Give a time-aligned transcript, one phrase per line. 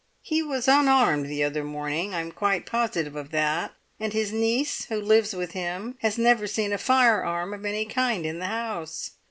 [0.23, 2.11] "He was unarmed the other morning.
[2.15, 3.73] I'm quite positive of that.
[3.99, 8.25] And his niece, who lives with him, has never seen a firearm of any kind
[8.25, 9.11] in the house."